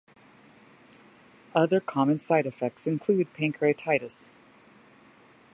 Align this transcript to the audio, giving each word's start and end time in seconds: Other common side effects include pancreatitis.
Other 1.53 1.79
common 1.79 2.17
side 2.17 2.47
effects 2.47 2.87
include 2.87 3.31
pancreatitis. 3.35 4.31